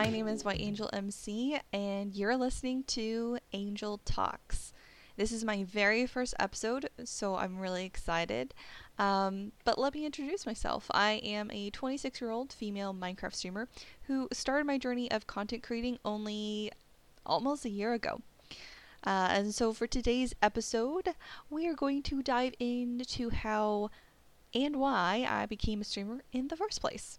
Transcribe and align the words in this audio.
My 0.00 0.08
name 0.08 0.28
is 0.28 0.46
White 0.46 0.62
Angel 0.62 0.88
MC, 0.94 1.58
and 1.74 2.14
you're 2.14 2.34
listening 2.34 2.84
to 2.84 3.36
Angel 3.52 4.00
Talks. 4.06 4.72
This 5.18 5.30
is 5.30 5.44
my 5.44 5.62
very 5.64 6.06
first 6.06 6.32
episode, 6.38 6.88
so 7.04 7.36
I'm 7.36 7.58
really 7.58 7.84
excited. 7.84 8.54
Um, 8.98 9.52
but 9.62 9.78
let 9.78 9.92
me 9.92 10.06
introduce 10.06 10.46
myself. 10.46 10.86
I 10.90 11.20
am 11.22 11.50
a 11.50 11.68
26 11.68 12.18
year 12.18 12.30
old 12.30 12.50
female 12.50 12.94
Minecraft 12.94 13.34
streamer 13.34 13.68
who 14.04 14.26
started 14.32 14.64
my 14.64 14.78
journey 14.78 15.10
of 15.10 15.26
content 15.26 15.62
creating 15.62 15.98
only 16.02 16.72
almost 17.26 17.66
a 17.66 17.68
year 17.68 17.92
ago. 17.92 18.22
Uh, 19.04 19.28
and 19.30 19.54
so 19.54 19.74
for 19.74 19.86
today's 19.86 20.34
episode, 20.40 21.10
we 21.50 21.68
are 21.68 21.74
going 21.74 22.02
to 22.04 22.22
dive 22.22 22.54
into 22.58 23.28
how 23.28 23.90
and 24.54 24.76
why 24.76 25.26
I 25.28 25.44
became 25.44 25.82
a 25.82 25.84
streamer 25.84 26.22
in 26.32 26.48
the 26.48 26.56
first 26.56 26.80
place. 26.80 27.18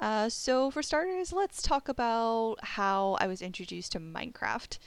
Uh, 0.00 0.30
so, 0.30 0.70
for 0.70 0.82
starters, 0.82 1.30
let's 1.30 1.60
talk 1.60 1.88
about 1.88 2.56
how 2.62 3.18
I 3.20 3.26
was 3.26 3.42
introduced 3.42 3.92
to 3.92 4.00
Minecraft. 4.00 4.78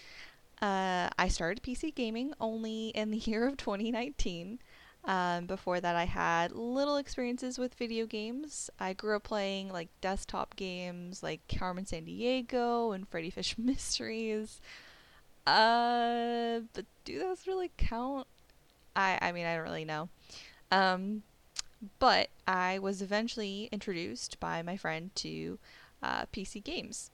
Uh, 0.59 1.09
I 1.19 1.27
started 1.27 1.61
PC 1.61 1.93
gaming 1.93 2.33
only 2.41 2.87
in 2.89 3.11
the 3.11 3.17
year 3.29 3.47
of 3.47 3.55
2019. 3.55 4.57
Um, 5.05 5.45
before 5.45 5.79
that, 5.81 5.95
I 5.95 6.05
had 6.05 6.53
little 6.53 6.95
experiences 6.95 7.59
with 7.59 7.75
video 7.75 8.07
games. 8.07 8.71
I 8.79 8.93
grew 8.93 9.15
up 9.17 9.23
playing 9.23 9.69
like 9.69 9.89
desktop 10.01 10.55
games 10.55 11.21
like 11.21 11.41
Carmen 11.47 11.85
Sandiego 11.85 12.95
and 12.95 13.09
Freddi 13.09 13.31
Fish 13.31 13.55
Mysteries. 13.57 14.61
Uh, 15.45 16.61
but 16.73 16.85
do 17.03 17.19
those 17.19 17.45
really 17.45 17.69
count? 17.77 18.25
I 18.95 19.19
I 19.21 19.31
mean 19.33 19.45
I 19.45 19.55
don't 19.55 19.65
really 19.65 19.85
know. 19.85 20.09
Um, 20.71 21.23
but 21.99 22.29
I 22.47 22.79
was 22.79 23.01
eventually 23.01 23.69
introduced 23.71 24.39
by 24.39 24.61
my 24.61 24.77
friend 24.77 25.13
to 25.15 25.59
uh, 26.01 26.25
PC 26.33 26.63
games. 26.63 27.11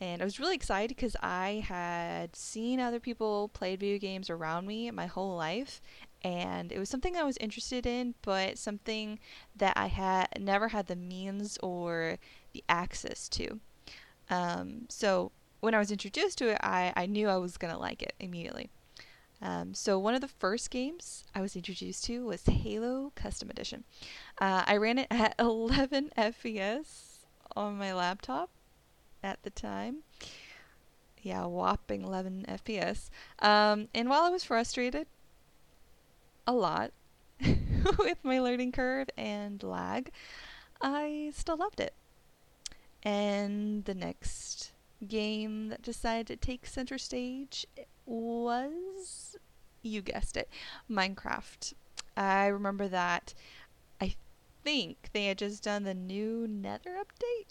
And 0.00 0.20
I 0.20 0.24
was 0.24 0.38
really 0.38 0.54
excited 0.54 0.94
because 0.94 1.16
I 1.22 1.64
had 1.66 2.36
seen 2.36 2.80
other 2.80 3.00
people 3.00 3.48
play 3.48 3.76
video 3.76 3.98
games 3.98 4.28
around 4.28 4.66
me 4.66 4.90
my 4.90 5.06
whole 5.06 5.36
life. 5.36 5.80
And 6.22 6.70
it 6.70 6.78
was 6.78 6.90
something 6.90 7.16
I 7.16 7.22
was 7.22 7.38
interested 7.38 7.86
in, 7.86 8.14
but 8.22 8.58
something 8.58 9.18
that 9.56 9.74
I 9.76 9.86
had 9.86 10.28
never 10.38 10.68
had 10.68 10.86
the 10.86 10.96
means 10.96 11.56
or 11.62 12.18
the 12.52 12.62
access 12.68 13.28
to. 13.30 13.60
Um, 14.28 14.86
so 14.88 15.32
when 15.60 15.74
I 15.74 15.78
was 15.78 15.90
introduced 15.90 16.38
to 16.38 16.48
it, 16.48 16.58
I, 16.62 16.92
I 16.94 17.06
knew 17.06 17.28
I 17.28 17.36
was 17.36 17.56
going 17.56 17.72
to 17.72 17.80
like 17.80 18.02
it 18.02 18.14
immediately. 18.20 18.70
Um, 19.42 19.74
so 19.74 19.98
one 19.98 20.14
of 20.14 20.20
the 20.20 20.28
first 20.28 20.70
games 20.70 21.24
I 21.34 21.40
was 21.40 21.56
introduced 21.56 22.04
to 22.04 22.24
was 22.24 22.44
Halo 22.46 23.12
Custom 23.14 23.50
Edition. 23.50 23.84
Uh, 24.40 24.64
I 24.66 24.76
ran 24.76 24.98
it 24.98 25.08
at 25.10 25.34
11 25.38 26.12
FPS 26.16 27.18
on 27.54 27.78
my 27.78 27.92
laptop 27.92 28.50
at 29.22 29.42
the 29.42 29.50
time. 29.50 29.98
Yeah, 31.22 31.44
whopping 31.46 32.02
11 32.02 32.46
FPS. 32.48 33.10
Um, 33.40 33.88
and 33.94 34.08
while 34.08 34.22
I 34.22 34.30
was 34.30 34.44
frustrated 34.44 35.06
a 36.46 36.52
lot 36.52 36.92
with 37.98 38.18
my 38.22 38.38
learning 38.38 38.72
curve 38.72 39.08
and 39.16 39.62
lag, 39.62 40.10
I 40.80 41.32
still 41.34 41.56
loved 41.56 41.80
it. 41.80 41.94
And 43.02 43.84
the 43.84 43.94
next 43.94 44.72
game 45.06 45.68
that 45.68 45.82
decided 45.82 46.26
to 46.26 46.36
take 46.36 46.66
center 46.66 46.96
stage 46.96 47.66
was, 48.06 49.36
you 49.82 50.02
guessed 50.02 50.36
it, 50.36 50.48
Minecraft. 50.90 51.74
I 52.16 52.46
remember 52.46 52.88
that 52.88 53.34
I 54.00 54.14
think 54.64 55.10
they 55.12 55.26
had 55.26 55.38
just 55.38 55.62
done 55.64 55.84
the 55.84 55.94
new 55.94 56.46
Nether 56.48 56.96
update. 56.98 57.46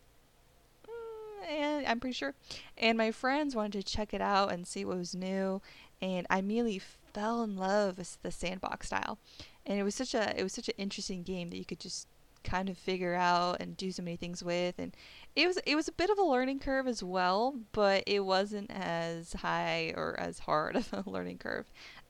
Mm, 0.88 1.50
and 1.50 1.88
I'm 1.88 2.00
pretty 2.00 2.14
sure. 2.14 2.34
And 2.78 2.98
my 2.98 3.12
friends 3.12 3.56
wanted 3.56 3.86
to 3.86 3.94
check 3.94 4.14
it 4.14 4.22
out 4.22 4.52
and 4.52 4.66
see 4.66 4.86
what 4.86 4.98
was 4.98 5.16
new. 5.16 5.62
And 6.02 6.26
I 6.30 6.40
immediately 6.40 6.80
fell 6.80 7.44
in 7.44 7.56
love 7.56 7.98
with 7.98 8.18
the 8.22 8.32
sandbox 8.32 8.88
style. 8.88 9.18
And 9.66 9.80
it 9.80 9.84
was 9.84 9.96
such 9.96 10.14
a 10.14 10.38
it 10.40 10.44
was 10.44 10.54
such 10.54 10.68
an 10.68 10.76
interesting 10.78 11.24
game 11.24 11.50
that 11.50 11.58
you 11.58 11.66
could 11.66 11.80
just 11.80 12.08
kind 12.46 12.70
of 12.70 12.78
figure 12.78 13.16
out 13.16 13.60
and 13.60 13.76
do 13.76 13.92
so 13.92 14.04
many 14.04 14.16
things 14.16 14.44
with 14.44 14.76
and 14.78 14.96
it 15.36 15.48
was 15.48 15.58
it 15.66 15.76
was 15.76 15.88
a 15.88 15.92
bit 15.92 16.10
of 16.10 16.18
a 16.18 16.24
learning 16.24 16.60
curve 16.60 16.88
as 16.88 17.04
well 17.04 17.56
but 17.72 18.04
it 18.06 18.22
wasn't 18.22 18.70
as 18.72 19.34
high 19.34 19.94
or 19.98 20.18
as 20.20 20.40
hard 20.40 20.76
of 20.76 20.94
a 20.94 21.04
learning 21.10 21.38
curve 21.38 21.66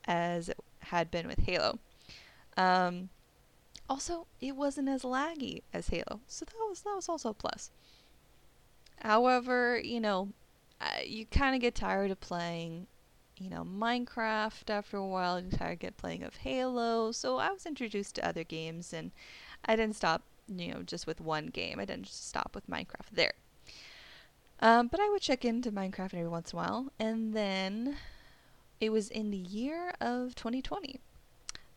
as 0.06 0.50
it 0.50 0.58
had 0.80 1.10
been 1.10 1.28
with 1.28 1.40
Halo. 1.40 1.80
Um, 2.58 3.10
also 3.90 4.28
it 4.42 4.56
wasn't 4.56 4.90
as 4.90 5.04
laggy 5.04 5.64
as 5.74 5.88
Halo 5.88 6.20
so 6.28 6.46
that 6.46 6.54
was 6.70 6.82
that 6.82 6.96
was 6.96 7.10
also 7.10 7.30
a 7.30 7.34
plus. 7.34 7.72
However 9.02 9.80
you 9.80 10.00
know 10.00 10.30
you 11.06 11.26
kind 11.26 11.56
of 11.56 11.62
get 11.62 11.76
tired 11.76 12.12
of 12.12 12.20
playing 12.20 12.88
you 13.38 13.50
know 13.50 13.64
Minecraft 13.64 14.70
after 14.70 14.98
a 14.98 15.06
while 15.06 15.40
you 15.40 15.50
tired 15.50 15.74
of 15.74 15.80
get 15.80 15.98
playing 15.98 16.24
of 16.24 16.38
Halo 16.38 17.12
so 17.12 17.38
I 17.38 17.52
was 17.52 17.66
introduced 17.66 18.16
to 18.16 18.28
other 18.28 18.44
games 18.44 18.94
and 18.94 19.12
I 19.66 19.76
didn't 19.76 19.96
stop, 19.96 20.24
you 20.48 20.74
know, 20.74 20.82
just 20.84 21.08
with 21.08 21.20
one 21.22 21.48
game. 21.48 21.80
I 21.80 21.86
didn't 21.86 22.06
just 22.06 22.28
stop 22.28 22.52
with 22.54 22.70
Minecraft 22.70 23.10
there. 23.12 23.34
Um, 24.60 24.88
but 24.88 25.00
I 25.00 25.10
would 25.10 25.22
check 25.22 25.44
into 25.44 25.72
Minecraft 25.72 26.14
every 26.14 26.28
once 26.28 26.54
in 26.54 26.60
a 26.60 26.62
while. 26.62 26.92
And 27.00 27.34
then 27.34 27.98
it 28.80 28.92
was 28.92 29.10
in 29.10 29.32
the 29.32 29.38
year 29.38 29.94
of 30.00 30.36
2020 30.36 31.00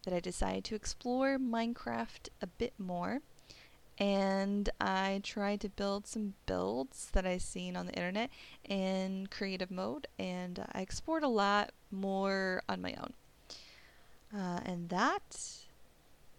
that 0.04 0.14
I 0.14 0.20
decided 0.20 0.64
to 0.64 0.74
explore 0.74 1.38
Minecraft 1.38 2.28
a 2.40 2.46
bit 2.46 2.74
more. 2.78 3.20
And 3.98 4.70
I 4.80 5.20
tried 5.24 5.60
to 5.62 5.68
build 5.68 6.06
some 6.06 6.34
builds 6.46 7.10
that 7.12 7.26
I 7.26 7.38
seen 7.38 7.76
on 7.76 7.86
the 7.86 7.94
internet 7.94 8.30
in 8.64 9.26
creative 9.28 9.72
mode, 9.72 10.06
and 10.20 10.64
I 10.70 10.82
explored 10.82 11.24
a 11.24 11.28
lot 11.28 11.72
more 11.90 12.62
on 12.68 12.80
my 12.80 12.94
own. 12.94 13.12
Uh, 14.32 14.60
and 14.64 14.88
that 14.90 15.66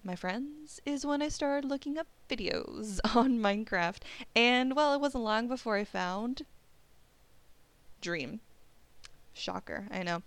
my 0.09 0.15
friends, 0.15 0.81
is 0.87 1.05
when 1.05 1.21
I 1.21 1.27
started 1.27 1.69
looking 1.69 1.95
up 1.95 2.07
videos 2.27 2.99
on 3.15 3.37
Minecraft. 3.37 3.99
And 4.35 4.75
well, 4.75 4.95
it 4.95 4.99
wasn't 4.99 5.23
long 5.23 5.47
before 5.47 5.75
I 5.75 5.83
found 5.83 6.47
Dream. 8.01 8.39
Shocker, 9.33 9.87
I 9.91 10.01
know. 10.01 10.23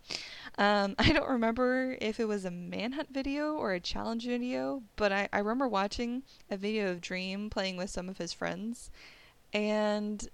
Um, 0.57 0.95
I 1.01 1.13
don't 1.13 1.29
remember 1.29 1.97
if 2.01 2.21
it 2.21 2.29
was 2.29 2.45
a 2.45 2.51
manhunt 2.53 3.13
video 3.13 3.55
or 3.55 3.73
a 3.73 3.81
challenge 3.81 4.25
video, 4.25 4.85
but 4.95 5.11
I, 5.11 5.29
I 5.33 5.39
remember 5.41 5.67
watching 5.67 6.23
a 6.49 6.57
video 6.57 6.93
of 6.93 7.01
Dream 7.01 7.51
playing 7.51 7.77
with 7.77 7.91
some 7.91 8.09
of 8.09 8.19
his 8.19 8.33
friends. 8.33 8.89
And 9.53 10.29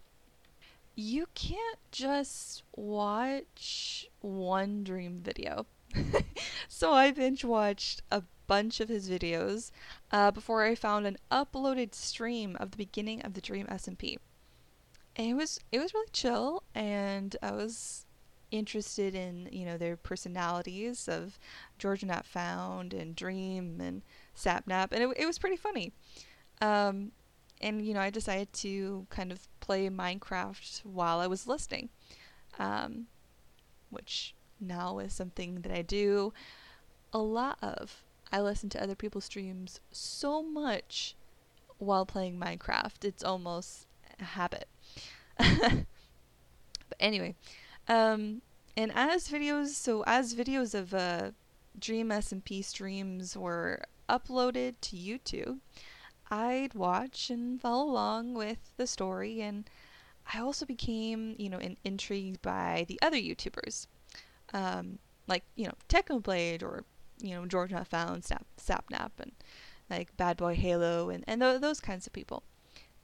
you 0.94 1.26
can't 1.34 1.78
just 1.90 2.64
watch 2.76 4.10
one 4.20 4.84
Dream 4.84 5.22
video. 5.24 5.64
so 6.68 6.92
I 6.92 7.10
binge 7.10 7.44
watched 7.44 8.02
a 8.10 8.22
bunch 8.46 8.80
of 8.80 8.88
his 8.88 9.08
videos 9.08 9.70
uh, 10.10 10.30
before 10.30 10.64
I 10.64 10.74
found 10.74 11.06
an 11.06 11.18
uploaded 11.30 11.94
stream 11.94 12.56
of 12.58 12.72
the 12.72 12.76
beginning 12.76 13.22
of 13.22 13.34
the 13.34 13.40
Dream 13.40 13.66
SMP. 13.66 14.16
And 15.16 15.28
it 15.28 15.34
was 15.34 15.60
it 15.72 15.78
was 15.78 15.94
really 15.94 16.08
chill, 16.12 16.62
and 16.74 17.36
I 17.42 17.52
was 17.52 18.06
interested 18.50 19.14
in 19.14 19.48
you 19.52 19.66
know 19.66 19.76
their 19.76 19.96
personalities 19.96 21.08
of 21.08 21.38
George 21.78 22.04
Not 22.04 22.24
Found 22.26 22.94
and 22.94 23.14
Dream 23.14 23.80
and 23.80 24.02
Sapnap, 24.36 24.92
and 24.92 25.02
it, 25.02 25.16
it 25.16 25.26
was 25.26 25.38
pretty 25.38 25.56
funny. 25.56 25.92
Um, 26.60 27.12
and 27.60 27.84
you 27.84 27.94
know 27.94 28.00
I 28.00 28.10
decided 28.10 28.52
to 28.54 29.06
kind 29.10 29.32
of 29.32 29.48
play 29.60 29.88
Minecraft 29.88 30.84
while 30.84 31.18
I 31.18 31.26
was 31.26 31.48
listening, 31.48 31.88
um, 32.58 33.06
which 33.90 34.34
now 34.60 34.98
is 34.98 35.12
something 35.12 35.62
that 35.62 35.72
I 35.72 35.82
do 35.82 36.32
a 37.12 37.18
lot 37.18 37.58
of. 37.62 38.02
I 38.30 38.40
listen 38.40 38.68
to 38.70 38.82
other 38.82 38.94
people's 38.94 39.24
streams 39.24 39.80
so 39.90 40.42
much 40.42 41.14
while 41.78 42.04
playing 42.04 42.38
Minecraft. 42.38 43.04
It's 43.04 43.24
almost 43.24 43.86
a 44.20 44.24
habit. 44.24 44.68
but 45.38 45.86
anyway, 47.00 47.34
um, 47.88 48.42
and 48.76 48.92
as 48.94 49.28
videos, 49.28 49.68
so 49.68 50.04
as 50.06 50.34
videos 50.34 50.74
of 50.74 50.92
uh, 50.92 51.30
Dream 51.78 52.10
SMP 52.10 52.64
streams 52.64 53.36
were 53.36 53.82
uploaded 54.08 54.74
to 54.82 54.96
YouTube, 54.96 55.58
I'd 56.30 56.74
watch 56.74 57.30
and 57.30 57.60
follow 57.60 57.88
along 57.88 58.34
with 58.34 58.58
the 58.76 58.86
story, 58.86 59.40
and 59.40 59.68
I 60.32 60.40
also 60.40 60.66
became, 60.66 61.36
you 61.38 61.48
know, 61.48 61.60
intrigued 61.84 62.42
by 62.42 62.84
the 62.88 62.98
other 63.00 63.16
YouTubers, 63.16 63.86
um, 64.52 64.98
like 65.26 65.44
you 65.56 65.66
know 65.66 65.74
Technoblade 65.88 66.62
or 66.62 66.84
you 67.20 67.34
know 67.34 67.46
George 67.46 67.70
Not 67.72 67.88
Found, 67.88 68.24
Snap, 68.24 68.46
Sapnap, 68.58 69.10
and 69.18 69.32
like 69.90 70.16
Bad 70.16 70.36
Boy 70.36 70.54
Halo, 70.54 71.10
and 71.10 71.24
and 71.26 71.40
th- 71.40 71.60
those 71.60 71.80
kinds 71.80 72.06
of 72.06 72.12
people. 72.12 72.42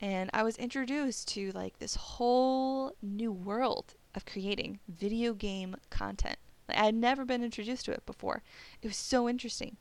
And 0.00 0.31
I 0.35 0.43
was 0.43 0.56
introduced 0.56 1.29
to 1.29 1.52
like 1.52 1.79
this 1.79 1.94
whole 1.94 2.94
new 3.02 3.32
world 3.32 3.94
of 4.14 4.26
creating 4.26 4.81
video 4.88 5.35
game 5.35 5.76
content. 5.91 6.38
Like, 6.69 6.79
I 6.79 6.85
had 6.87 6.94
never 6.94 7.25
been 7.25 7.44
introduced 7.44 7.85
to 7.87 7.93
it 7.93 8.06
before. 8.06 8.43
It 8.82 8.88
was 8.88 8.97
so 8.97 9.29
interesting. 9.29 9.76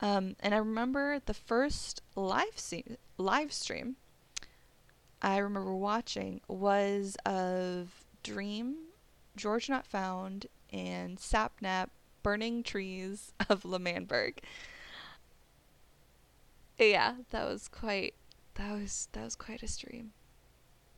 Um, 0.00 0.36
and 0.40 0.54
I 0.54 0.58
remember 0.58 1.20
the 1.24 1.34
first 1.34 2.02
live 2.16 2.56
se- 2.58 2.96
live 3.16 3.52
stream 3.52 3.96
I 5.24 5.38
remember 5.38 5.74
watching 5.74 6.42
was 6.48 7.16
of 7.24 8.04
Dream, 8.22 8.76
George 9.36 9.70
Not 9.70 9.86
Found, 9.86 10.48
and 10.74 11.18
Sapnap 11.18 11.90
burning 12.22 12.62
trees 12.62 13.32
of 13.48 13.64
L'Manberg. 13.64 14.38
Yeah, 16.78 17.14
that 17.30 17.46
was 17.46 17.68
quite 17.68 18.14
that 18.54 18.72
was 18.72 19.08
that 19.12 19.24
was 19.24 19.36
quite 19.36 19.62
a 19.62 19.68
stream. 19.68 20.12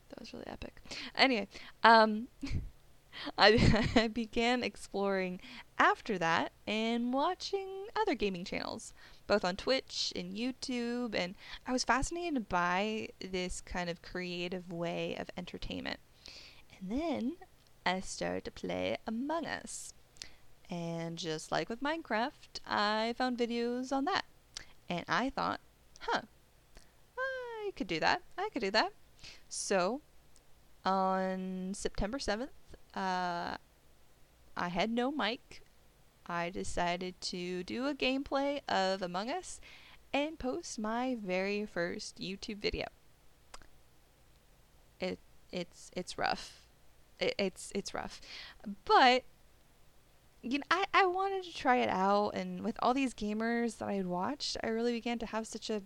That 0.08 0.20
was 0.20 0.32
really 0.32 0.46
epic. 0.46 0.80
Anyway, 1.14 1.48
um 1.82 2.28
I, 3.38 3.90
I 3.96 4.08
began 4.08 4.62
exploring 4.62 5.40
after 5.78 6.18
that 6.18 6.52
and 6.66 7.12
watching 7.12 7.86
other 7.96 8.14
gaming 8.14 8.44
channels, 8.44 8.92
both 9.26 9.44
on 9.44 9.56
Twitch 9.56 10.12
and 10.14 10.34
YouTube, 10.34 11.14
and 11.14 11.34
I 11.66 11.72
was 11.72 11.84
fascinated 11.84 12.48
by 12.48 13.08
this 13.20 13.60
kind 13.60 13.88
of 13.88 14.02
creative 14.02 14.70
way 14.72 15.16
of 15.16 15.30
entertainment. 15.36 15.98
And 16.78 16.90
then 16.90 17.36
I 17.86 18.00
started 18.00 18.44
to 18.46 18.50
play 18.50 18.96
Among 19.06 19.46
Us. 19.46 19.94
And 20.68 21.16
just 21.16 21.52
like 21.52 21.68
with 21.68 21.80
Minecraft, 21.80 22.60
I 22.66 23.14
found 23.16 23.38
videos 23.38 23.92
on 23.92 24.04
that. 24.06 24.24
And 24.88 25.04
I 25.08 25.30
thought, 25.30 25.60
huh, 26.00 26.22
I 27.16 27.70
could 27.76 27.86
do 27.86 28.00
that. 28.00 28.22
I 28.36 28.48
could 28.52 28.62
do 28.62 28.72
that. 28.72 28.92
So, 29.48 30.00
on 30.84 31.74
September 31.74 32.18
7th, 32.18 32.48
uh, 32.94 33.56
I 34.56 34.68
had 34.68 34.90
no 34.90 35.12
mic. 35.12 35.62
I 36.26 36.50
decided 36.50 37.20
to 37.20 37.62
do 37.62 37.86
a 37.86 37.94
gameplay 37.94 38.62
of 38.68 39.00
Among 39.00 39.30
Us 39.30 39.60
and 40.12 40.40
post 40.40 40.76
my 40.76 41.16
very 41.22 41.64
first 41.64 42.18
YouTube 42.18 42.58
video. 42.58 42.86
It 44.98 45.20
it's 45.52 45.90
it's 45.94 46.18
rough. 46.18 46.65
It, 47.20 47.34
it's 47.38 47.72
it's 47.74 47.94
rough, 47.94 48.20
but 48.84 49.24
you 50.42 50.58
know 50.58 50.64
I, 50.70 50.84
I 50.92 51.06
wanted 51.06 51.44
to 51.44 51.54
try 51.54 51.76
it 51.76 51.88
out, 51.88 52.30
and 52.30 52.62
with 52.62 52.76
all 52.80 52.94
these 52.94 53.14
gamers 53.14 53.78
that 53.78 53.88
I 53.88 53.94
had 53.94 54.06
watched, 54.06 54.56
I 54.62 54.68
really 54.68 54.92
began 54.92 55.18
to 55.20 55.26
have 55.26 55.46
such 55.46 55.70
a 55.70 55.82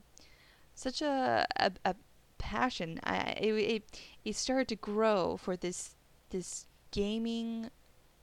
such 0.75 1.03
a 1.03 1.47
a, 1.57 1.73
a 1.85 1.95
passion. 2.39 3.01
I 3.05 3.19
it, 3.41 3.53
it 3.53 4.01
it 4.25 4.37
started 4.37 4.69
to 4.69 4.77
grow 4.77 5.37
for 5.37 5.57
this 5.57 5.95
this 6.31 6.67
gaming 6.91 7.71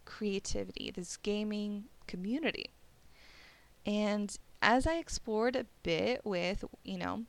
creativity, 0.06 0.92
this 0.92 1.18
gaming 1.18 1.86
community. 2.07 2.71
And 3.86 4.36
as 4.62 4.88
I 4.88 4.95
explored 4.95 5.56
a 5.56 5.65
bit 5.83 6.21
with, 6.25 6.65
you 6.83 6.98
know, 6.98 7.24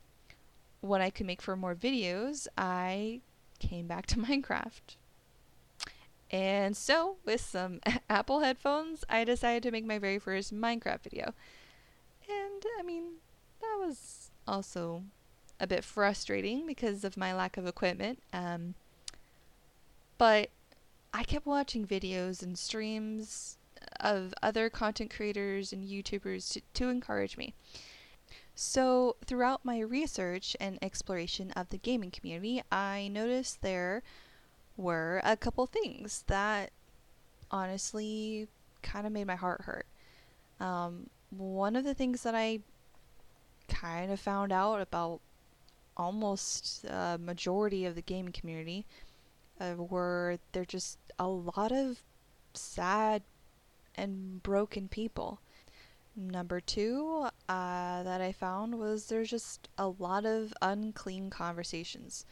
what 0.81 1.01
I 1.01 1.11
could 1.11 1.27
make 1.27 1.43
for 1.43 1.57
more 1.57 1.75
videos, 1.75 2.47
I 2.57 3.21
came 3.59 3.87
back 3.87 4.07
to 4.07 4.17
Minecraft. 4.19 4.97
And 6.31 6.77
so, 6.77 7.17
with 7.25 7.41
some 7.41 7.81
Apple 8.11 8.41
headphones, 8.41 9.05
I 9.09 9.25
decided 9.25 9.63
to 9.63 9.71
make 9.71 9.87
my 9.87 9.99
very 9.99 10.19
first 10.19 10.55
Minecraft 10.55 11.03
video. 11.03 11.33
And 12.29 12.63
I 12.79 12.83
mean, 12.83 13.05
that 13.61 13.77
was 13.79 14.31
also 14.47 15.05
a 15.61 15.67
bit 15.67 15.85
frustrating 15.85 16.67
because 16.67 17.05
of 17.05 17.17
my 17.17 17.35
lack 17.35 17.57
of 17.57 17.67
equipment. 17.67 18.23
Um, 18.33 18.75
but 20.19 20.51
I 21.15 21.25
kept 21.25 21.47
watching 21.47 21.87
videos 21.87 22.43
and 22.43 22.59
streams 22.59 23.57
of 24.01 24.35
other 24.43 24.69
content 24.69 25.15
creators 25.15 25.73
and 25.73 25.89
YouTubers 25.89 26.53
to, 26.53 26.61
to 26.75 26.89
encourage 26.89 27.37
me. 27.37 27.55
So, 28.55 29.17
throughout 29.25 29.65
my 29.65 29.79
research 29.79 30.57
and 30.61 30.79
exploration 30.83 31.53
of 31.53 31.71
the 31.71 31.79
gaming 31.79 32.11
community, 32.11 32.63
I 32.71 33.09
noticed 33.09 33.63
there 33.63 34.03
were 34.79 35.21
a 35.25 35.37
couple 35.37 35.67
things 35.67 36.25
that 36.29 36.71
honestly 37.51 38.49
kind 38.83 39.07
of 39.07 39.13
made 39.13 39.27
my 39.27 39.35
heart 39.35 39.63
hurt. 39.63 39.87
Um, 40.61 41.11
one 41.31 41.77
of 41.77 41.85
the 41.85 41.95
things 41.95 42.23
that 42.23 42.35
I 42.35 42.61
kind 43.69 44.11
of 44.11 44.19
found 44.19 44.53
out 44.53 44.81
about 44.81 45.21
almost 45.97 46.85
a 46.85 47.19
majority 47.21 47.85
of 47.85 47.95
the 47.95 48.03
gaming 48.03 48.33
community 48.33 48.87
uh, 49.61 49.75
were 49.77 50.39
there 50.53 50.65
just 50.65 50.99
a 51.19 51.27
lot 51.27 51.73
of 51.73 52.01
sad 52.55 53.23
and 53.97 54.43
broken 54.43 54.89
people. 54.89 55.41
Number 56.17 56.61
two 56.61 57.29
uh, 57.49 58.03
that 58.03 58.21
I 58.21 58.33
found 58.33 58.79
was 58.79 59.07
there's 59.07 59.31
just 59.31 59.69
a 59.77 59.89
lot 59.89 60.25
of 60.25 60.53
unclean 60.63 61.31
conversations. 61.31 62.25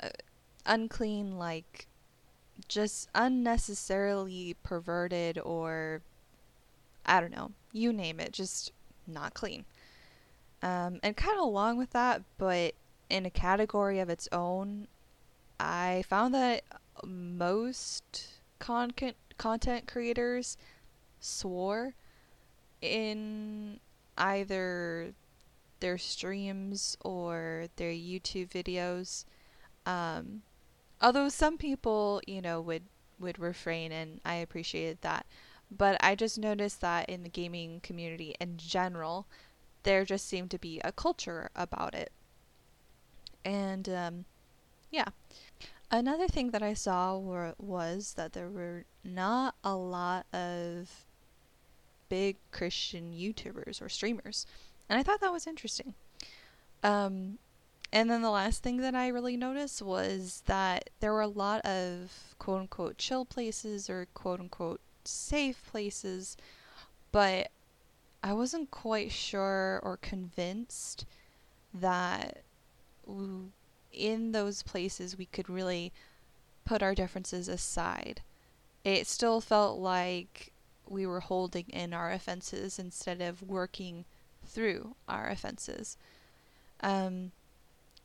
Uh, 0.00 0.08
unclean, 0.66 1.38
like 1.38 1.86
just 2.68 3.08
unnecessarily 3.14 4.56
perverted 4.62 5.38
or 5.38 6.02
I 7.04 7.20
don't 7.20 7.34
know, 7.34 7.52
you 7.72 7.92
name 7.92 8.18
it, 8.20 8.32
just 8.32 8.72
not 9.06 9.34
clean. 9.34 9.64
Um, 10.62 10.98
and 11.02 11.16
kind 11.16 11.38
of 11.38 11.44
along 11.44 11.76
with 11.78 11.90
that, 11.90 12.22
but 12.38 12.74
in 13.08 13.26
a 13.26 13.30
category 13.30 14.00
of 14.00 14.10
its 14.10 14.28
own, 14.32 14.88
I 15.60 16.04
found 16.08 16.34
that 16.34 16.62
most 17.04 18.28
content 18.58 19.16
content 19.38 19.86
creators 19.86 20.56
swore 21.20 21.94
in 22.80 23.78
either 24.16 25.12
their 25.80 25.98
streams 25.98 26.96
or 27.02 27.66
their 27.76 27.92
YouTube 27.92 28.48
videos. 28.48 29.24
Um, 29.84 30.42
although 31.00 31.28
some 31.28 31.58
people, 31.58 32.20
you 32.26 32.40
know, 32.40 32.60
would 32.60 32.84
would 33.18 33.38
refrain, 33.38 33.92
and 33.92 34.20
I 34.24 34.34
appreciated 34.34 34.98
that. 35.02 35.26
But 35.70 35.96
I 36.00 36.14
just 36.14 36.38
noticed 36.38 36.80
that 36.82 37.08
in 37.08 37.22
the 37.22 37.28
gaming 37.28 37.80
community 37.80 38.34
in 38.40 38.56
general, 38.56 39.26
there 39.82 40.04
just 40.04 40.28
seemed 40.28 40.50
to 40.52 40.58
be 40.58 40.80
a 40.84 40.92
culture 40.92 41.50
about 41.56 41.94
it. 41.94 42.12
And 43.44 43.88
um, 43.88 44.24
yeah, 44.90 45.08
Another 45.90 46.26
thing 46.26 46.50
that 46.50 46.62
I 46.62 46.74
saw 46.74 47.16
were, 47.16 47.54
was 47.58 48.14
that 48.14 48.32
there 48.32 48.48
were 48.48 48.84
not 49.04 49.54
a 49.62 49.76
lot 49.76 50.26
of 50.32 51.04
big 52.08 52.36
Christian 52.50 53.12
YouTubers 53.12 53.80
or 53.80 53.88
streamers. 53.88 54.46
And 54.88 54.98
I 54.98 55.04
thought 55.04 55.20
that 55.20 55.32
was 55.32 55.46
interesting. 55.46 55.94
Um, 56.82 57.38
and 57.92 58.10
then 58.10 58.22
the 58.22 58.30
last 58.30 58.62
thing 58.62 58.78
that 58.78 58.94
I 58.94 59.08
really 59.08 59.36
noticed 59.36 59.80
was 59.82 60.42
that 60.46 60.90
there 61.00 61.12
were 61.12 61.20
a 61.20 61.28
lot 61.28 61.64
of 61.64 62.34
quote 62.38 62.60
unquote 62.60 62.98
chill 62.98 63.24
places 63.24 63.88
or 63.88 64.06
quote 64.14 64.40
unquote 64.40 64.80
safe 65.04 65.62
places, 65.70 66.36
but 67.12 67.50
I 68.22 68.32
wasn't 68.32 68.70
quite 68.70 69.12
sure 69.12 69.80
or 69.82 69.98
convinced 69.98 71.04
that 71.72 72.42
in 73.92 74.32
those 74.32 74.62
places 74.62 75.16
we 75.16 75.26
could 75.26 75.48
really 75.48 75.92
put 76.64 76.82
our 76.82 76.94
differences 76.94 77.48
aside. 77.48 78.20
It 78.84 79.06
still 79.06 79.40
felt 79.40 79.78
like 79.78 80.52
we 80.88 81.06
were 81.06 81.20
holding 81.20 81.66
in 81.68 81.92
our 81.92 82.10
offenses 82.10 82.78
instead 82.78 83.20
of 83.20 83.42
working 83.42 84.04
through 84.44 84.94
our 85.08 85.28
offenses. 85.28 85.96
Um, 86.80 87.32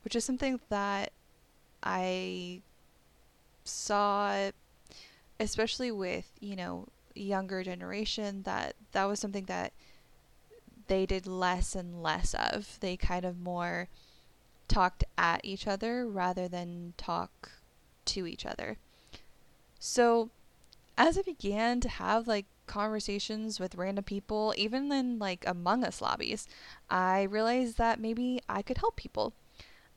which 0.04 0.16
is 0.16 0.26
something 0.26 0.60
that 0.70 1.12
I 1.84 2.62
saw, 3.64 4.52
especially 5.40 5.92
with, 5.92 6.32
you 6.40 6.56
know, 6.56 6.88
younger 7.16 7.64
generation, 7.64 8.44
that 8.44 8.76
that 8.92 9.06
was 9.06 9.20
something 9.20 9.46
that 9.46 9.74
they 10.88 11.06
did 11.06 11.28
less 11.28 11.76
and 11.76 12.02
less 12.04 12.34
of. 12.34 12.80
They 12.80 12.98
kind 12.98 13.26
of 13.26 13.40
more 13.40 13.88
talked 14.68 15.04
at 15.18 15.42
each 15.44 15.68
other 15.68 16.08
rather 16.08 16.48
than 16.48 16.94
talk 16.98 17.52
to 18.06 18.26
each 18.26 18.46
other. 18.46 18.78
So, 19.80 20.30
as 20.98 21.18
I 21.18 21.22
began 21.22 21.80
to 21.82 21.90
have 21.90 22.28
like 22.28 22.46
conversations 22.68 23.60
with 23.60 23.76
random 23.76 24.04
people, 24.04 24.54
even 24.58 24.92
in 24.92 25.20
like 25.20 25.44
Among 25.48 25.84
Us 25.84 26.02
lobbies, 26.02 26.48
I 26.90 27.24
realized 27.24 27.78
that 27.78 28.00
maybe 28.00 28.42
I 28.48 28.62
could 28.62 28.78
help 28.78 28.96
people. 28.96 29.34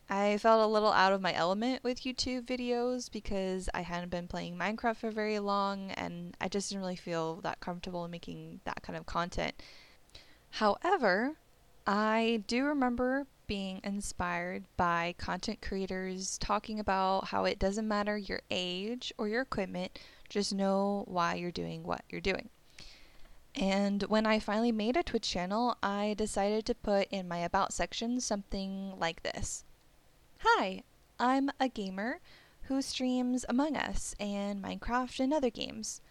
I 0.09 0.37
felt 0.37 0.63
a 0.63 0.67
little 0.67 0.93
out 0.93 1.13
of 1.13 1.23
my 1.23 1.33
element 1.33 1.83
with 1.83 2.03
YouTube 2.03 2.43
videos 2.43 3.11
because 3.11 3.71
I 3.73 3.81
hadn't 3.81 4.11
been 4.11 4.29
playing 4.29 4.57
Minecraft 4.57 4.97
for 4.97 5.11
very 5.11 5.39
long 5.39 5.91
and 5.93 6.37
I 6.41 6.49
just 6.49 6.69
didn't 6.69 6.83
really 6.83 6.97
feel 6.97 7.37
that 7.37 7.61
comfortable 7.61 8.07
making 8.09 8.61
that 8.65 8.83
kind 8.83 8.99
of 8.99 9.07
content. 9.07 9.55
However, 10.51 11.37
I 11.87 12.43
do 12.47 12.65
remember 12.65 13.27
being 13.47 13.81
inspired 13.83 14.65
by 14.77 15.15
content 15.19 15.61
creators 15.61 16.39
talking 16.39 16.79
about 16.79 17.29
how 17.29 17.45
it 17.45 17.59
doesn't 17.59 17.89
matter 17.89 18.17
your 18.17 18.41
age 18.51 19.13
or 19.19 19.29
your 19.29 19.43
equipment, 19.43 19.99
just 20.29 20.55
know 20.55 21.05
why 21.07 21.35
you're 21.35 21.51
doing 21.51 21.83
what 21.83 22.03
you're 22.11 22.21
doing. 22.21 22.49
And 23.55 24.03
when 24.05 24.27
I 24.27 24.39
finally 24.39 24.73
made 24.73 24.97
a 24.97 25.03
Twitch 25.03 25.29
channel, 25.31 25.77
I 25.83 26.15
decided 26.17 26.67
to 26.67 26.75
put 26.75 27.09
in 27.11 27.29
my 27.29 27.39
About 27.39 27.73
section 27.73 28.21
something 28.21 28.99
like 28.99 29.23
this 29.23 29.65
Hi, 30.47 30.83
I'm 31.19 31.51
a 31.59 31.71
gamer 31.71 32.21
who 32.65 32.83
streams 32.83 33.47
Among 33.49 33.79
Us 33.79 34.15
and 34.21 34.63
Minecraft 34.63 35.19
and 35.21 35.33
other 35.33 35.49
games. 35.49 36.03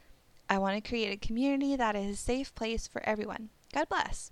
I 0.50 0.58
want 0.58 0.84
to 0.84 0.90
create 0.90 1.14
a 1.14 1.28
community 1.28 1.76
that 1.76 1.96
is 1.96 2.16
a 2.16 2.20
safe 2.20 2.56
place 2.56 2.88
for 2.88 3.08
everyone. 3.08 3.50
God 3.72 3.90
bless. 3.90 4.32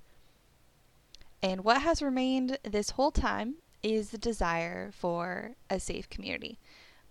And 1.44 1.64
what 1.64 1.84
has 1.84 2.02
remained 2.02 2.58
this 2.64 2.90
whole 2.92 3.12
time 3.12 3.58
is 3.84 4.10
the 4.10 4.18
desire 4.18 4.90
for 4.92 5.52
a 5.70 5.80
safe 5.80 6.10
community. 6.10 6.58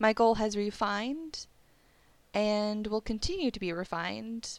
My 0.00 0.12
goal 0.12 0.34
has 0.34 0.56
refined 0.56 1.46
and 2.34 2.88
will 2.88 3.00
continue 3.00 3.52
to 3.52 3.60
be 3.60 3.72
refined 3.72 4.58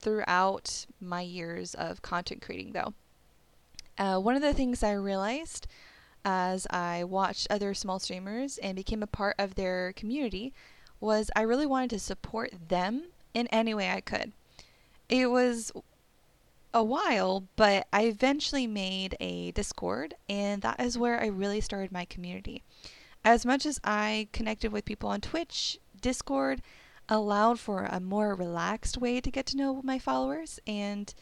throughout 0.00 0.84
my 1.00 1.22
years 1.22 1.74
of 1.74 2.02
content 2.02 2.42
creating, 2.42 2.72
though. 2.72 2.92
Uh, 3.96 4.20
one 4.20 4.36
of 4.36 4.42
the 4.42 4.52
things 4.52 4.82
I 4.82 4.92
realized 4.92 5.66
as 6.26 6.66
I 6.70 7.04
watched 7.04 7.46
other 7.48 7.72
small 7.72 8.00
streamers 8.00 8.58
and 8.58 8.74
became 8.74 9.00
a 9.00 9.06
part 9.06 9.36
of 9.38 9.54
their 9.54 9.92
community 9.92 10.52
was 10.98 11.30
I 11.36 11.42
really 11.42 11.66
wanted 11.66 11.90
to 11.90 12.00
support 12.00 12.50
them 12.68 13.04
in 13.32 13.46
any 13.46 13.74
way 13.74 13.92
I 13.92 14.00
could. 14.00 14.32
It 15.08 15.30
was 15.30 15.70
a 16.74 16.82
while, 16.82 17.44
but 17.54 17.86
I 17.92 18.06
eventually 18.06 18.66
made 18.66 19.16
a 19.20 19.52
Discord, 19.52 20.14
and 20.28 20.62
that 20.62 20.80
is 20.80 20.98
where 20.98 21.22
I 21.22 21.26
really 21.26 21.60
started 21.60 21.92
my 21.92 22.04
community. 22.04 22.64
As 23.24 23.46
much 23.46 23.64
as 23.64 23.80
I 23.84 24.26
connected 24.32 24.72
with 24.72 24.84
people 24.84 25.08
on 25.08 25.20
Twitch, 25.20 25.78
Discord 26.00 26.60
allowed 27.08 27.60
for 27.60 27.84
a 27.84 28.00
more 28.00 28.34
relaxed 28.34 28.98
way 28.98 29.20
to 29.20 29.30
get 29.30 29.46
to 29.46 29.56
know 29.56 29.80
my 29.82 30.00
followers 30.00 30.58
and 30.66 31.14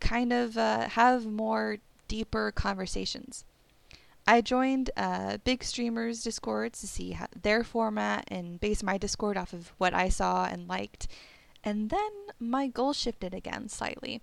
kind 0.00 0.32
of 0.32 0.58
uh, 0.58 0.88
have 0.88 1.24
more 1.24 1.76
deeper 2.08 2.50
conversations. 2.50 3.44
I 4.26 4.40
joined 4.40 4.90
uh, 4.96 5.38
big 5.44 5.64
streamers' 5.64 6.22
Discord 6.22 6.74
to 6.74 6.86
see 6.86 7.12
how, 7.12 7.26
their 7.40 7.64
format 7.64 8.24
and 8.28 8.60
base 8.60 8.82
my 8.82 8.96
Discord 8.96 9.36
off 9.36 9.52
of 9.52 9.72
what 9.78 9.94
I 9.94 10.08
saw 10.08 10.46
and 10.46 10.68
liked. 10.68 11.08
And 11.64 11.90
then 11.90 12.10
my 12.38 12.68
goal 12.68 12.92
shifted 12.92 13.34
again 13.34 13.68
slightly. 13.68 14.20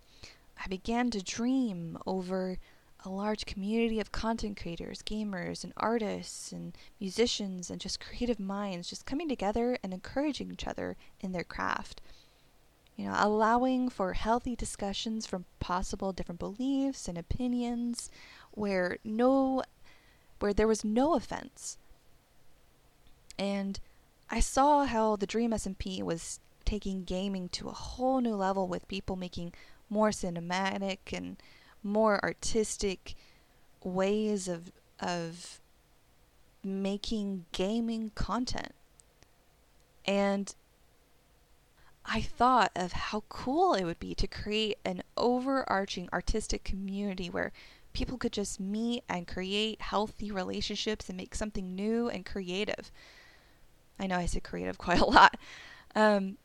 I 0.63 0.67
began 0.67 1.09
to 1.11 1.23
dream 1.23 1.97
over 2.05 2.57
a 3.05 3.09
large 3.09 3.45
community 3.45 3.99
of 3.99 4.11
content 4.11 4.59
creators, 4.61 5.01
gamers, 5.01 5.63
and 5.63 5.71
artists, 5.77 6.51
and 6.51 6.77
musicians, 6.99 7.69
and 7.69 7.79
just 7.79 7.99
creative 7.99 8.39
minds 8.39 8.89
just 8.89 9.05
coming 9.05 9.29
together 9.29 9.77
and 9.83 9.93
encouraging 9.93 10.51
each 10.51 10.67
other 10.67 10.97
in 11.21 11.31
their 11.31 11.45
craft. 11.45 12.01
You 12.97 13.07
know, 13.07 13.15
allowing 13.17 13.87
for 13.87 14.13
healthy 14.13 14.57
discussions 14.57 15.25
from 15.25 15.45
possible 15.61 16.11
different 16.11 16.39
beliefs 16.39 17.07
and 17.07 17.17
opinions 17.17 18.09
where 18.51 18.97
no 19.05 19.63
where 20.39 20.53
there 20.53 20.67
was 20.67 20.83
no 20.83 21.15
offense. 21.15 21.77
And 23.37 23.79
I 24.29 24.39
saw 24.39 24.85
how 24.85 25.15
the 25.15 25.27
Dream 25.27 25.51
SMP 25.51 26.01
was 26.03 26.39
taking 26.65 27.03
gaming 27.03 27.49
to 27.49 27.67
a 27.67 27.73
whole 27.73 28.21
new 28.21 28.35
level 28.35 28.67
with 28.67 28.87
people 28.87 29.15
making 29.15 29.53
more 29.89 30.09
cinematic 30.09 31.11
and 31.11 31.37
more 31.81 32.23
artistic 32.23 33.15
ways 33.83 34.47
of 34.47 34.71
of 34.99 35.61
making 36.63 37.45
gaming 37.53 38.11
content. 38.15 38.73
And 40.05 40.53
I 42.05 42.21
thought 42.21 42.71
of 42.75 42.91
how 42.91 43.23
cool 43.29 43.73
it 43.73 43.85
would 43.85 43.99
be 43.99 44.15
to 44.15 44.27
create 44.27 44.77
an 44.83 45.03
overarching 45.15 46.09
artistic 46.11 46.63
community 46.63 47.29
where 47.29 47.51
people 47.93 48.17
could 48.17 48.31
just 48.31 48.59
meet 48.59 49.03
and 49.09 49.27
create 49.27 49.81
healthy 49.81 50.31
relationships 50.31 51.09
and 51.09 51.17
make 51.17 51.35
something 51.35 51.75
new 51.75 52.09
and 52.09 52.25
creative. 52.25 52.91
I 53.99 54.07
know 54.07 54.17
I 54.17 54.25
said 54.25 54.43
creative 54.43 54.77
quite 54.79 55.01
a 55.01 55.05
lot. 55.05 55.37
Um, 55.95 56.37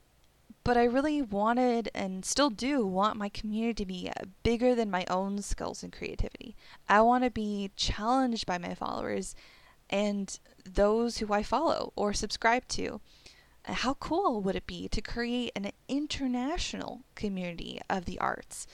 but 0.65 0.79
I 0.79 0.85
really 0.85 1.21
wanted 1.21 1.91
and 1.95 2.25
still 2.25 2.49
do 2.49 2.87
want 2.87 3.19
my 3.19 3.29
community 3.29 3.75
to 3.75 3.87
be 3.87 4.09
uh, 4.09 4.25
bigger 4.43 4.75
than 4.75 4.91
my 4.91 5.05
own 5.11 5.43
skills 5.43 5.83
and 5.83 5.93
creativity. 5.93 6.57
I 6.89 7.03
want 7.03 7.25
to 7.25 7.31
be 7.31 7.71
challenged 7.77 8.47
by 8.47 8.57
my 8.57 8.75
followers 8.75 9.37
and 9.91 10.39
those 10.65 11.19
who 11.19 11.33
I 11.33 11.43
follow 11.43 11.93
or 11.97 12.15
subscribe 12.15 12.67
to. 12.69 13.01
How 13.67 13.95
cool 13.95 14.41
would 14.41 14.57
it 14.57 14.67
be 14.67 14.89
to 14.89 15.01
create 15.03 15.53
an 15.55 15.71
international 15.89 17.03
community 17.15 17.81
of 17.91 18.07
the 18.07 18.19
arts? 18.19 18.67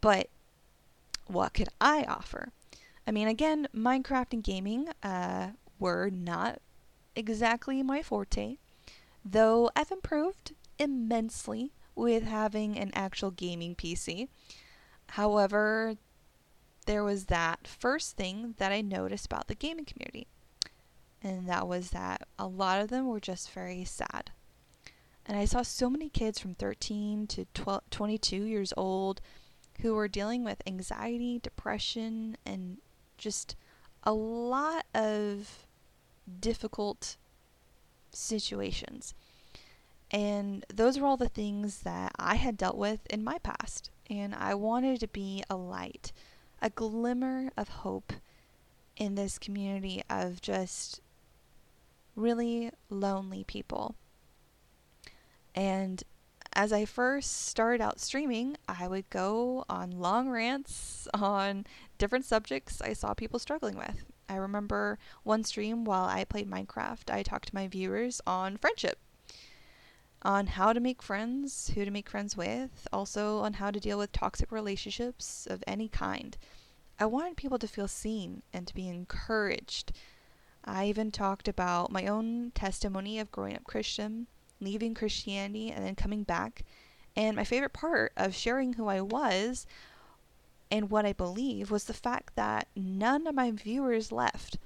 But 0.00 0.28
what 1.26 1.54
could 1.54 1.68
I 1.80 2.04
offer? 2.04 2.52
I 3.06 3.10
mean, 3.12 3.28
again, 3.28 3.68
Minecraft 3.74 4.32
and 4.32 4.42
gaming 4.42 4.88
uh, 5.02 5.50
were 5.78 6.10
not 6.10 6.60
exactly 7.14 7.82
my 7.82 8.02
forte, 8.02 8.56
though 9.24 9.70
I've 9.76 9.90
improved 9.90 10.52
immensely 10.78 11.72
with 11.94 12.24
having 12.24 12.76
an 12.78 12.90
actual 12.94 13.30
gaming 13.30 13.74
PC. 13.74 14.28
However, 15.10 15.96
there 16.86 17.04
was 17.04 17.26
that 17.26 17.66
first 17.66 18.16
thing 18.16 18.54
that 18.58 18.72
I 18.72 18.80
noticed 18.80 19.26
about 19.26 19.48
the 19.48 19.54
gaming 19.54 19.84
community, 19.84 20.26
and 21.22 21.48
that 21.48 21.66
was 21.66 21.90
that 21.90 22.26
a 22.38 22.46
lot 22.46 22.80
of 22.80 22.88
them 22.88 23.06
were 23.06 23.20
just 23.20 23.50
very 23.50 23.84
sad. 23.84 24.30
And 25.24 25.36
I 25.36 25.44
saw 25.44 25.62
so 25.62 25.90
many 25.90 26.08
kids 26.08 26.38
from 26.38 26.54
13 26.54 27.26
to 27.28 27.46
12, 27.54 27.82
22 27.90 28.44
years 28.44 28.72
old 28.76 29.20
who 29.80 29.94
were 29.94 30.08
dealing 30.08 30.44
with 30.44 30.62
anxiety, 30.66 31.38
depression, 31.38 32.36
and 32.44 32.78
just 33.18 33.56
a 34.02 34.12
lot 34.12 34.86
of 34.94 35.66
difficult 36.40 37.16
situations. 38.12 39.14
And 40.10 40.64
those 40.72 40.98
were 40.98 41.06
all 41.06 41.16
the 41.16 41.28
things 41.28 41.80
that 41.80 42.12
I 42.18 42.36
had 42.36 42.56
dealt 42.56 42.76
with 42.76 43.06
in 43.10 43.24
my 43.24 43.38
past. 43.38 43.90
And 44.08 44.34
I 44.34 44.54
wanted 44.54 45.00
to 45.00 45.08
be 45.08 45.42
a 45.50 45.56
light, 45.56 46.12
a 46.62 46.70
glimmer 46.70 47.50
of 47.56 47.68
hope 47.68 48.12
in 48.96 49.14
this 49.14 49.38
community 49.38 50.02
of 50.08 50.40
just 50.40 51.00
really 52.14 52.70
lonely 52.88 53.44
people. 53.44 53.94
And 55.54 56.02
as 56.56 56.72
I 56.72 56.86
first 56.86 57.46
started 57.48 57.82
out 57.82 58.00
streaming, 58.00 58.56
I 58.66 58.88
would 58.88 59.10
go 59.10 59.66
on 59.68 59.90
long 59.90 60.30
rants 60.30 61.06
on 61.12 61.66
different 61.98 62.24
subjects 62.24 62.80
I 62.80 62.94
saw 62.94 63.12
people 63.12 63.38
struggling 63.38 63.76
with. 63.76 64.06
I 64.26 64.36
remember 64.36 64.98
one 65.22 65.44
stream 65.44 65.84
while 65.84 66.06
I 66.06 66.24
played 66.24 66.50
Minecraft, 66.50 67.12
I 67.12 67.22
talked 67.22 67.48
to 67.48 67.54
my 67.54 67.68
viewers 67.68 68.22
on 68.26 68.56
friendship 68.56 68.98
on 70.22 70.46
how 70.46 70.72
to 70.72 70.80
make 70.80 71.02
friends, 71.02 71.70
who 71.74 71.84
to 71.84 71.90
make 71.90 72.08
friends 72.08 72.38
with, 72.38 72.88
also 72.90 73.40
on 73.40 73.52
how 73.52 73.70
to 73.70 73.78
deal 73.78 73.98
with 73.98 74.10
toxic 74.10 74.50
relationships 74.50 75.46
of 75.48 75.62
any 75.66 75.88
kind. 75.88 76.38
I 76.98 77.04
wanted 77.04 77.36
people 77.36 77.58
to 77.58 77.68
feel 77.68 77.86
seen 77.86 78.42
and 78.54 78.66
to 78.66 78.74
be 78.74 78.88
encouraged. 78.88 79.92
I 80.64 80.86
even 80.86 81.10
talked 81.10 81.48
about 81.48 81.92
my 81.92 82.06
own 82.06 82.50
testimony 82.54 83.20
of 83.20 83.30
growing 83.30 83.54
up 83.54 83.64
Christian, 83.64 84.26
leaving 84.60 84.94
Christianity, 84.94 85.70
and 85.70 85.84
then 85.84 85.94
coming 85.94 86.22
back. 86.22 86.64
And 87.14 87.36
my 87.36 87.44
favorite 87.44 87.72
part 87.72 88.12
of 88.16 88.34
sharing 88.34 88.74
who 88.74 88.88
I 88.88 89.00
was 89.00 89.66
and 90.70 90.90
what 90.90 91.06
I 91.06 91.12
believe 91.12 91.70
was 91.70 91.84
the 91.84 91.94
fact 91.94 92.34
that 92.36 92.68
none 92.74 93.26
of 93.26 93.34
my 93.34 93.50
viewers 93.50 94.12
left. 94.12 94.58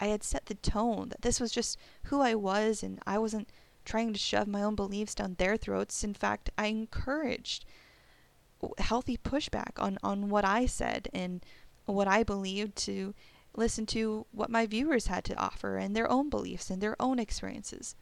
I 0.00 0.06
had 0.06 0.22
set 0.22 0.46
the 0.46 0.54
tone 0.54 1.08
that 1.08 1.22
this 1.22 1.40
was 1.40 1.50
just 1.50 1.76
who 2.04 2.20
I 2.20 2.34
was, 2.34 2.82
and 2.82 3.00
I 3.06 3.18
wasn't 3.18 3.48
trying 3.84 4.12
to 4.12 4.18
shove 4.18 4.46
my 4.46 4.62
own 4.62 4.74
beliefs 4.74 5.14
down 5.14 5.34
their 5.34 5.56
throats. 5.56 6.04
In 6.04 6.14
fact, 6.14 6.50
I 6.56 6.66
encouraged 6.66 7.64
healthy 8.78 9.16
pushback 9.16 9.72
on, 9.78 9.98
on 10.02 10.28
what 10.28 10.44
I 10.44 10.66
said 10.66 11.08
and 11.12 11.44
what 11.86 12.08
I 12.08 12.22
believed 12.22 12.76
to 12.76 13.14
listen 13.56 13.86
to 13.86 14.26
what 14.30 14.50
my 14.50 14.66
viewers 14.66 15.06
had 15.06 15.24
to 15.24 15.36
offer 15.36 15.76
and 15.76 15.96
their 15.96 16.10
own 16.10 16.28
beliefs 16.28 16.70
and 16.70 16.80
their 16.80 17.00
own 17.00 17.18
experiences. 17.18 17.96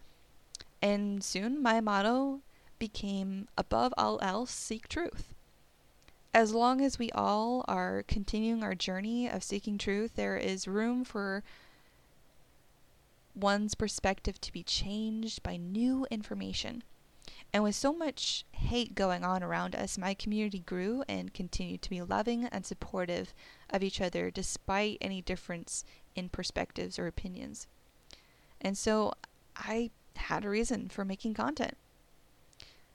And 0.82 1.22
soon 1.22 1.62
my 1.62 1.80
motto 1.80 2.40
became 2.78 3.48
above 3.56 3.94
all 3.96 4.18
else, 4.22 4.50
seek 4.50 4.88
truth. 4.88 5.34
As 6.34 6.52
long 6.52 6.82
as 6.82 6.98
we 6.98 7.10
all 7.12 7.64
are 7.66 8.04
continuing 8.06 8.62
our 8.62 8.74
journey 8.74 9.28
of 9.28 9.42
seeking 9.42 9.78
truth, 9.78 10.16
there 10.16 10.36
is 10.36 10.68
room 10.68 11.02
for 11.04 11.42
one's 13.34 13.74
perspective 13.74 14.40
to 14.40 14.52
be 14.52 14.62
changed 14.62 15.42
by 15.42 15.56
new 15.56 16.06
information. 16.10 16.82
And 17.52 17.62
with 17.62 17.74
so 17.74 17.92
much 17.92 18.44
hate 18.52 18.94
going 18.94 19.24
on 19.24 19.42
around 19.42 19.74
us, 19.74 19.96
my 19.96 20.14
community 20.14 20.58
grew 20.58 21.02
and 21.08 21.32
continued 21.32 21.82
to 21.82 21.90
be 21.90 22.02
loving 22.02 22.44
and 22.46 22.66
supportive 22.66 23.32
of 23.70 23.82
each 23.82 24.00
other 24.00 24.30
despite 24.30 24.98
any 25.00 25.22
difference 25.22 25.84
in 26.14 26.28
perspectives 26.28 26.98
or 26.98 27.06
opinions. 27.06 27.66
And 28.60 28.76
so 28.76 29.12
I 29.56 29.90
had 30.16 30.44
a 30.44 30.48
reason 30.48 30.88
for 30.88 31.04
making 31.04 31.34
content. 31.34 31.76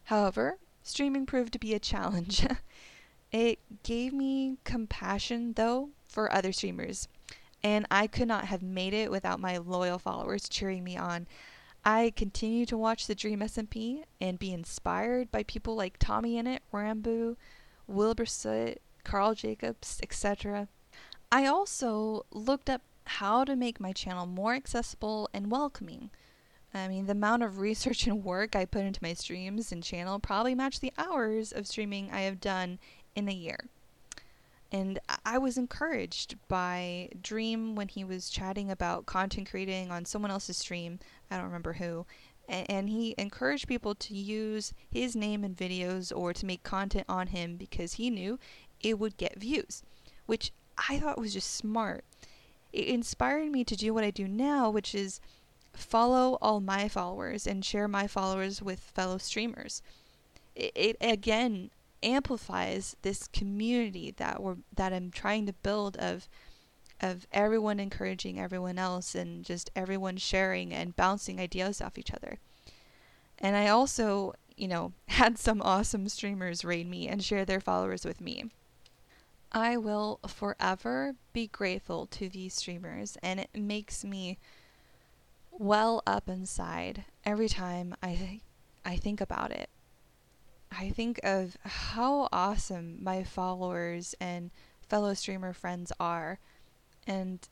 However, 0.05 0.57
streaming 0.83 1.25
proved 1.25 1.53
to 1.53 1.59
be 1.59 1.73
a 1.73 1.79
challenge. 1.79 2.45
it 3.31 3.59
gave 3.83 4.13
me 4.13 4.57
compassion, 4.63 5.53
though, 5.53 5.89
for 6.07 6.31
other 6.31 6.51
streamers 6.51 7.07
and 7.63 7.85
I 7.91 8.07
could 8.07 8.27
not 8.27 8.45
have 8.45 8.61
made 8.61 8.93
it 8.93 9.11
without 9.11 9.39
my 9.39 9.57
loyal 9.57 9.99
followers 9.99 10.49
cheering 10.49 10.83
me 10.83 10.97
on. 10.97 11.27
I 11.83 12.13
continue 12.15 12.65
to 12.67 12.77
watch 12.77 13.07
the 13.07 13.15
Dream 13.15 13.39
SMP 13.39 14.03
and 14.19 14.37
be 14.37 14.53
inspired 14.53 15.31
by 15.31 15.43
people 15.43 15.75
like 15.75 15.97
Tommy 15.97 16.41
Innit, 16.41 16.59
Ranboo, 16.71 17.37
Wilbur 17.87 18.25
Soot, 18.25 18.81
Karl 19.03 19.33
Jacobs, 19.33 19.99
etc. 20.03 20.67
I 21.31 21.45
also 21.47 22.25
looked 22.31 22.69
up 22.69 22.81
how 23.05 23.43
to 23.45 23.55
make 23.55 23.79
my 23.79 23.93
channel 23.93 24.27
more 24.27 24.53
accessible 24.53 25.27
and 25.33 25.51
welcoming. 25.51 26.11
I 26.73 26.87
mean, 26.87 27.05
the 27.05 27.11
amount 27.11 27.43
of 27.43 27.59
research 27.59 28.07
and 28.07 28.23
work 28.23 28.55
I 28.55 28.65
put 28.65 28.85
into 28.85 29.03
my 29.03 29.13
streams 29.13 29.71
and 29.71 29.83
channel 29.83 30.19
probably 30.19 30.55
match 30.55 30.79
the 30.79 30.93
hours 30.97 31.51
of 31.51 31.67
streaming 31.67 32.11
I 32.11 32.21
have 32.21 32.39
done 32.39 32.79
in 33.15 33.27
a 33.27 33.33
year. 33.33 33.67
And 34.71 34.99
I 35.25 35.37
was 35.37 35.57
encouraged 35.57 36.37
by 36.47 37.09
Dream 37.21 37.75
when 37.75 37.89
he 37.89 38.05
was 38.05 38.29
chatting 38.29 38.71
about 38.71 39.05
content 39.05 39.49
creating 39.49 39.91
on 39.91 40.05
someone 40.05 40.31
else's 40.31 40.57
stream. 40.57 40.99
I 41.29 41.35
don't 41.35 41.45
remember 41.45 41.73
who. 41.73 42.05
And 42.47 42.89
he 42.89 43.13
encouraged 43.17 43.67
people 43.67 43.95
to 43.95 44.13
use 44.13 44.73
his 44.89 45.15
name 45.15 45.43
in 45.43 45.55
videos 45.55 46.15
or 46.15 46.33
to 46.33 46.45
make 46.45 46.63
content 46.63 47.05
on 47.09 47.27
him 47.27 47.57
because 47.57 47.93
he 47.93 48.09
knew 48.09 48.39
it 48.79 48.97
would 48.97 49.17
get 49.17 49.39
views, 49.39 49.83
which 50.25 50.51
I 50.89 50.99
thought 50.99 51.19
was 51.19 51.33
just 51.33 51.53
smart. 51.53 52.05
It 52.71 52.87
inspired 52.87 53.51
me 53.51 53.63
to 53.65 53.75
do 53.75 53.93
what 53.93 54.03
I 54.05 54.11
do 54.11 54.27
now, 54.27 54.69
which 54.69 54.95
is 54.95 55.19
follow 55.73 56.37
all 56.41 56.59
my 56.59 56.87
followers 56.87 57.47
and 57.47 57.63
share 57.63 57.87
my 57.87 58.07
followers 58.07 58.61
with 58.61 58.79
fellow 58.79 59.17
streamers. 59.17 59.81
It, 60.55 60.71
it 60.75 60.97
again 61.01 61.71
amplifies 62.03 62.95
this 63.03 63.27
community 63.27 64.11
that 64.17 64.41
we're 64.41 64.57
that 64.75 64.91
I'm 64.93 65.11
trying 65.11 65.45
to 65.45 65.53
build 65.53 65.97
of 65.97 66.27
of 66.99 67.25
everyone 67.31 67.79
encouraging 67.79 68.39
everyone 68.39 68.77
else 68.77 69.15
and 69.15 69.43
just 69.43 69.71
everyone 69.75 70.17
sharing 70.17 70.73
and 70.73 70.95
bouncing 70.95 71.39
ideas 71.39 71.81
off 71.81 71.97
each 71.97 72.13
other. 72.13 72.37
And 73.39 73.55
I 73.55 73.69
also, 73.69 74.33
you 74.55 74.67
know, 74.67 74.93
had 75.07 75.37
some 75.39 75.61
awesome 75.61 76.07
streamers 76.09 76.63
raid 76.63 76.87
me 76.87 77.07
and 77.07 77.23
share 77.23 77.43
their 77.43 77.59
followers 77.59 78.05
with 78.05 78.21
me. 78.21 78.45
I 79.51 79.77
will 79.77 80.19
forever 80.27 81.15
be 81.33 81.47
grateful 81.47 82.05
to 82.07 82.29
these 82.29 82.53
streamers 82.53 83.17
and 83.21 83.39
it 83.39 83.49
makes 83.53 84.05
me 84.05 84.37
well 85.51 86.01
up 86.07 86.27
inside 86.29 87.05
every 87.23 87.49
time 87.49 87.95
I 88.01 88.41
I 88.83 88.95
think 88.97 89.21
about 89.21 89.51
it. 89.51 89.69
I 90.71 90.89
think 90.89 91.19
of 91.23 91.57
how 91.63 92.29
awesome 92.31 93.03
my 93.03 93.23
followers 93.23 94.15
and 94.19 94.51
fellow 94.87 95.13
streamer 95.13 95.53
friends 95.53 95.91
are. 95.99 96.39
And 97.05 97.47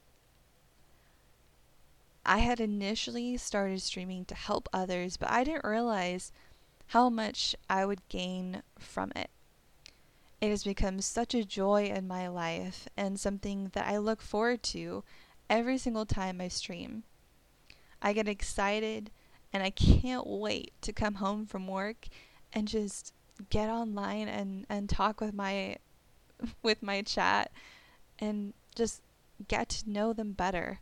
I 2.26 2.40
had 2.40 2.60
initially 2.60 3.38
started 3.38 3.82
streaming 3.82 4.26
to 4.26 4.36
help 4.36 4.70
others, 4.72 5.18
but 5.18 5.30
I 5.30 5.44
didn't 5.44 5.66
realize 5.68 6.32
how 6.88 7.10
much 7.10 7.56
I 7.70 7.86
would 7.86 8.08
gain 8.10 8.64
from 8.78 9.12
it. 9.16 9.30
It 10.42 10.50
has 10.50 10.64
become 10.64 11.02
such 11.02 11.34
a 11.34 11.46
joy 11.46 11.86
in 11.86 12.08
my 12.08 12.28
life 12.28 12.88
and 12.98 13.20
something 13.20 13.70
that 13.70 13.88
I 13.88 13.98
look 13.98 14.22
forward 14.22 14.64
to 14.64 15.04
every 15.50 15.78
single 15.78 16.06
time 16.06 16.42
I 16.42 16.48
stream. 16.48 17.04
I 18.02 18.14
get 18.14 18.28
excited 18.28 19.12
and 19.52 19.64
I 19.64 19.70
can't 19.70 20.28
wait 20.28 20.74
to 20.82 20.94
come 20.94 21.16
home 21.16 21.46
from 21.46 21.68
work 21.68 22.08
and 22.54 22.68
just 22.68 23.14
get 23.50 23.70
online 23.70 24.28
and, 24.28 24.66
and 24.70 24.90
talk 24.90 25.22
with 25.22 25.34
my 25.34 25.78
with 26.64 26.82
my 26.82 27.02
chat 27.02 27.52
and 28.20 28.54
just 28.76 29.02
get 29.48 29.70
to 29.70 29.90
know 29.90 30.14
them 30.14 30.34
better. 30.34 30.80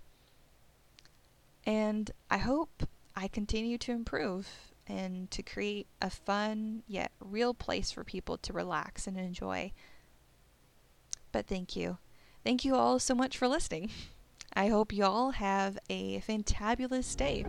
And 1.65 2.12
I 2.30 2.38
hope 2.38 2.84
I 3.15 3.27
continue 3.27 3.77
to 3.80 3.91
improve 3.91 4.47
and 4.88 5.30
to 5.32 5.43
create 5.43 5.88
a 6.01 6.10
fun 6.10 6.84
yet 6.88 7.12
real 7.19 7.53
place 7.53 7.91
for 7.91 8.03
people 8.03 8.38
to 8.38 8.53
relax 8.53 9.06
and 9.08 9.17
enjoy. 9.17 9.73
But 11.32 11.47
thank 11.47 11.75
you. 11.75 11.97
Thank 12.43 12.63
you 12.63 12.75
all 12.75 12.99
so 12.99 13.13
much 13.13 13.38
for 13.38 13.47
listening. 13.47 13.91
I 14.58 14.70
hope 14.70 14.91
you 14.91 15.06
all 15.06 15.30
have 15.30 15.78
a 15.88 16.20
fantabulous 16.22 17.15
day. 17.15 17.46